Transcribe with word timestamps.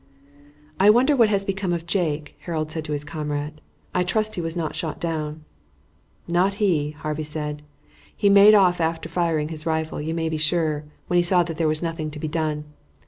"I 0.79 0.89
wonder 0.89 1.15
what 1.15 1.29
has 1.29 1.45
become 1.45 1.73
of 1.73 1.85
Jake," 1.85 2.35
Harold 2.39 2.71
said 2.71 2.83
to 2.85 2.91
his 2.91 3.03
comrade. 3.03 3.61
"I 3.93 4.01
trust 4.01 4.33
he 4.33 4.41
was 4.41 4.55
not 4.55 4.75
shot 4.75 4.99
down." 4.99 5.45
"Not 6.27 6.55
he," 6.55 6.89
Harvey 6.97 7.21
said. 7.21 7.61
"He 8.17 8.27
made 8.27 8.55
off 8.55 8.81
after 8.81 9.07
firing 9.07 9.49
his 9.49 9.67
rifle, 9.67 10.01
you 10.01 10.15
may 10.15 10.27
be 10.27 10.37
sure, 10.37 10.85
when 11.05 11.17
he 11.17 11.23
saw 11.23 11.43
that 11.43 11.57
there 11.57 11.67
was 11.67 11.83
nothing 11.83 12.09
to 12.09 12.19
be 12.19 12.27
done. 12.27 12.63